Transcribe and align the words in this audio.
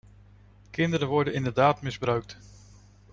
Kinderen 0.71 1.07
worden 1.07 1.33
inderdaad 1.33 1.81
misbruikt. 1.81 2.37